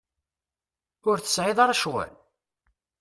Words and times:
Ur 1.09 1.17
tesɛiḍ 1.19 1.57
ara 1.63 1.77
ccɣel? 1.79 2.11